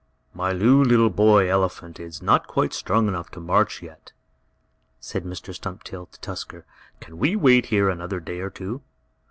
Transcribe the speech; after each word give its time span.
"My 0.33 0.51
new 0.51 0.83
little 0.83 1.11
boy 1.11 1.47
elephant 1.47 1.99
is 1.99 2.23
not 2.23 2.47
quite 2.47 2.73
strong 2.73 3.07
enough 3.07 3.29
to 3.33 3.39
march, 3.39 3.83
yet," 3.83 4.13
said 4.99 5.23
Mr. 5.25 5.53
Stumptail 5.53 6.07
to 6.07 6.19
Tusker. 6.21 6.65
"Can 6.99 7.19
we 7.19 7.35
wait 7.35 7.67
here 7.67 7.87
another 7.87 8.19
day 8.19 8.39
or 8.39 8.49
two?" 8.49 8.81